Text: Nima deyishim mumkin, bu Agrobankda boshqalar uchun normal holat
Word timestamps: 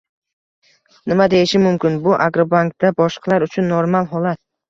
Nima 1.11 1.27
deyishim 1.33 1.63
mumkin, 1.67 1.99
bu 2.09 2.15
Agrobankda 2.27 2.93
boshqalar 3.03 3.47
uchun 3.49 3.71
normal 3.75 4.09
holat 4.15 4.43